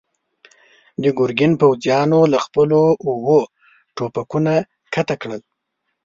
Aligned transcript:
د 1.03 1.05
ګرګين 1.17 1.53
پوځيانو 1.61 2.19
له 2.33 2.37
خپلو 2.45 2.81
اوږو 3.05 3.41
ټوپکونه 3.95 4.53
کښته 4.93 5.15
کړل. 5.21 5.41